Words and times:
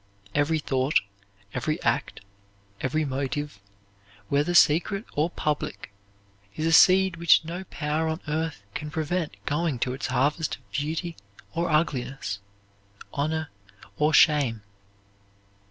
Every 0.33 0.57
thought, 0.57 0.99
every 1.53 1.79
act, 1.83 2.21
every 2.79 3.05
motive, 3.05 3.59
whether 4.29 4.55
secret 4.55 5.05
or 5.13 5.29
public, 5.29 5.93
is 6.55 6.65
a 6.65 6.71
seed 6.71 7.17
which 7.17 7.45
no 7.45 7.65
power 7.65 8.07
on 8.07 8.19
earth 8.27 8.63
can 8.73 8.89
prevent 8.89 9.35
going 9.45 9.77
to 9.77 9.93
its 9.93 10.07
harvest 10.07 10.55
of 10.55 10.71
beauty 10.71 11.17
or 11.53 11.69
ugliness, 11.69 12.39
honor 13.13 13.51
or 13.95 14.11
shame. 14.11 14.63